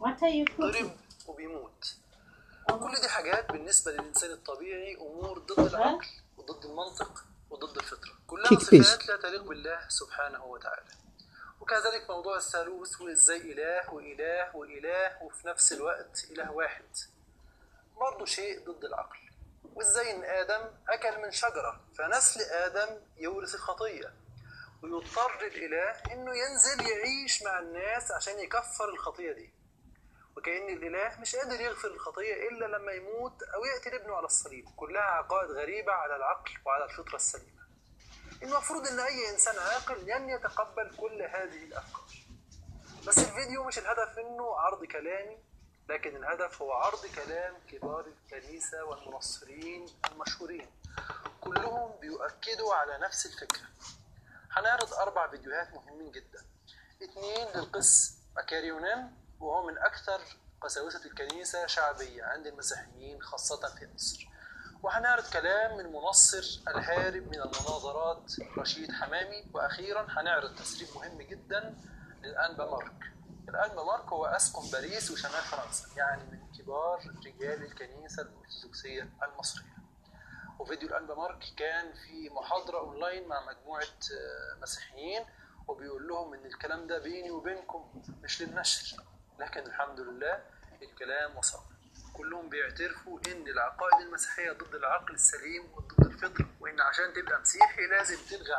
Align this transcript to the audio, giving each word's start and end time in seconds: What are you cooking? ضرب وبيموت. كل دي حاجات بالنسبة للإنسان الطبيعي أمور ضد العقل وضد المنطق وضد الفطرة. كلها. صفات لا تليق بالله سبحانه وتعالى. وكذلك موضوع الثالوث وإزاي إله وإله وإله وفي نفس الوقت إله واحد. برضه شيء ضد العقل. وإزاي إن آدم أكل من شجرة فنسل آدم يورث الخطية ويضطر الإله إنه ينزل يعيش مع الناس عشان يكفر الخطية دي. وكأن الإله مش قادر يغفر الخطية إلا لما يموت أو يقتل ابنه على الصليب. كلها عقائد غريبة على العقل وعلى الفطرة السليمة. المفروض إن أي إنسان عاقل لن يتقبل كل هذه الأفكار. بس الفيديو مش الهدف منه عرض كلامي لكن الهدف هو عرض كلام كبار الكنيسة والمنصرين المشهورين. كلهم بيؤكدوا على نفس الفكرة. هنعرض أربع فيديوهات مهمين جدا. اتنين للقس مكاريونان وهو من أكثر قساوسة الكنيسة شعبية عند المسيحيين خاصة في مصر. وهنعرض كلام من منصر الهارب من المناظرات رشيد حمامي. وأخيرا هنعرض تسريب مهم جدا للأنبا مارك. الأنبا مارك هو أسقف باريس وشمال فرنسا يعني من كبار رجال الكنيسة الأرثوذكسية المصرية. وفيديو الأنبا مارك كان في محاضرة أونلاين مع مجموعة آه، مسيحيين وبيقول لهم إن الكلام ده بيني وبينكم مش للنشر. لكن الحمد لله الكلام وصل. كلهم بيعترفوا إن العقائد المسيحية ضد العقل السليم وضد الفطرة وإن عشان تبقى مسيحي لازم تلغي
What 0.00 0.22
are 0.22 0.30
you 0.30 0.46
cooking? 0.46 0.60
ضرب 0.60 0.96
وبيموت. 1.26 1.94
كل 2.70 3.00
دي 3.00 3.08
حاجات 3.08 3.52
بالنسبة 3.52 3.92
للإنسان 3.92 4.30
الطبيعي 4.30 4.96
أمور 4.96 5.38
ضد 5.38 5.74
العقل 5.74 6.06
وضد 6.36 6.64
المنطق 6.64 7.24
وضد 7.50 7.76
الفطرة. 7.76 8.12
كلها. 8.26 8.58
صفات 8.58 9.08
لا 9.08 9.16
تليق 9.16 9.42
بالله 9.42 9.88
سبحانه 9.88 10.44
وتعالى. 10.44 10.90
وكذلك 11.60 12.10
موضوع 12.10 12.36
الثالوث 12.36 13.00
وإزاي 13.00 13.52
إله 13.52 13.94
وإله 13.94 14.56
وإله 14.56 15.22
وفي 15.22 15.48
نفس 15.48 15.72
الوقت 15.72 16.24
إله 16.30 16.50
واحد. 16.52 16.84
برضه 17.96 18.24
شيء 18.24 18.70
ضد 18.70 18.84
العقل. 18.84 19.18
وإزاي 19.74 20.10
إن 20.16 20.24
آدم 20.24 20.70
أكل 20.88 21.22
من 21.22 21.30
شجرة 21.30 21.80
فنسل 21.98 22.40
آدم 22.40 23.00
يورث 23.18 23.54
الخطية 23.54 24.14
ويضطر 24.82 25.46
الإله 25.46 25.90
إنه 26.12 26.32
ينزل 26.36 26.90
يعيش 26.90 27.42
مع 27.42 27.58
الناس 27.58 28.12
عشان 28.12 28.38
يكفر 28.38 28.88
الخطية 28.88 29.32
دي. 29.32 29.59
وكأن 30.36 30.68
الإله 30.68 31.20
مش 31.20 31.36
قادر 31.36 31.60
يغفر 31.60 31.88
الخطية 31.88 32.48
إلا 32.48 32.66
لما 32.66 32.92
يموت 32.92 33.42
أو 33.42 33.64
يقتل 33.64 33.94
ابنه 33.94 34.14
على 34.16 34.26
الصليب. 34.26 34.68
كلها 34.76 35.02
عقائد 35.02 35.50
غريبة 35.50 35.92
على 35.92 36.16
العقل 36.16 36.50
وعلى 36.66 36.84
الفطرة 36.84 37.16
السليمة. 37.16 37.60
المفروض 38.42 38.86
إن 38.88 39.00
أي 39.00 39.30
إنسان 39.30 39.58
عاقل 39.58 40.06
لن 40.06 40.28
يتقبل 40.28 40.96
كل 40.96 41.22
هذه 41.22 41.64
الأفكار. 41.64 42.04
بس 43.06 43.18
الفيديو 43.18 43.64
مش 43.64 43.78
الهدف 43.78 44.18
منه 44.18 44.56
عرض 44.56 44.84
كلامي 44.84 45.38
لكن 45.88 46.16
الهدف 46.16 46.62
هو 46.62 46.72
عرض 46.72 47.06
كلام 47.06 47.54
كبار 47.68 48.06
الكنيسة 48.06 48.84
والمنصرين 48.84 49.86
المشهورين. 50.12 50.70
كلهم 51.40 52.00
بيؤكدوا 52.00 52.74
على 52.74 52.98
نفس 52.98 53.26
الفكرة. 53.26 53.66
هنعرض 54.52 54.94
أربع 54.94 55.30
فيديوهات 55.30 55.74
مهمين 55.74 56.10
جدا. 56.10 56.44
اتنين 57.02 57.48
للقس 57.54 58.14
مكاريونان 58.36 59.10
وهو 59.40 59.66
من 59.66 59.78
أكثر 59.78 60.20
قساوسة 60.60 61.04
الكنيسة 61.04 61.66
شعبية 61.66 62.24
عند 62.24 62.46
المسيحيين 62.46 63.22
خاصة 63.22 63.68
في 63.74 63.88
مصر. 63.94 64.28
وهنعرض 64.82 65.24
كلام 65.32 65.76
من 65.76 65.92
منصر 65.92 66.60
الهارب 66.68 67.22
من 67.22 67.40
المناظرات 67.40 68.32
رشيد 68.58 68.92
حمامي. 68.92 69.44
وأخيرا 69.54 70.06
هنعرض 70.10 70.54
تسريب 70.56 70.88
مهم 70.96 71.22
جدا 71.22 71.74
للأنبا 72.22 72.70
مارك. 72.70 73.12
الأنبا 73.48 73.82
مارك 73.84 74.04
هو 74.12 74.26
أسقف 74.26 74.72
باريس 74.72 75.10
وشمال 75.10 75.32
فرنسا 75.42 75.88
يعني 75.96 76.22
من 76.24 76.52
كبار 76.58 77.00
رجال 77.26 77.62
الكنيسة 77.64 78.22
الأرثوذكسية 78.22 79.08
المصرية. 79.22 79.70
وفيديو 80.58 80.88
الأنبا 80.88 81.14
مارك 81.14 81.44
كان 81.56 81.92
في 81.92 82.30
محاضرة 82.30 82.78
أونلاين 82.78 83.28
مع 83.28 83.40
مجموعة 83.46 83.82
آه، 83.82 84.60
مسيحيين 84.62 85.24
وبيقول 85.68 86.08
لهم 86.08 86.34
إن 86.34 86.46
الكلام 86.46 86.86
ده 86.86 86.98
بيني 86.98 87.30
وبينكم 87.30 88.02
مش 88.22 88.42
للنشر. 88.42 88.96
لكن 89.40 89.60
الحمد 89.66 90.00
لله 90.00 90.42
الكلام 90.82 91.36
وصل. 91.36 91.58
كلهم 92.12 92.48
بيعترفوا 92.48 93.20
إن 93.28 93.48
العقائد 93.48 94.06
المسيحية 94.06 94.52
ضد 94.52 94.74
العقل 94.74 95.14
السليم 95.14 95.72
وضد 95.74 96.06
الفطرة 96.06 96.46
وإن 96.60 96.80
عشان 96.80 97.12
تبقى 97.12 97.40
مسيحي 97.40 97.86
لازم 97.86 98.16
تلغي 98.30 98.52